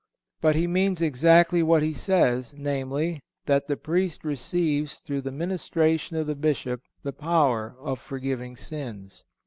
[0.41, 6.17] But he means exactly what he says, viz: That the Priest receives through the ministration
[6.17, 9.25] of the Bishop the power of forgiving sins.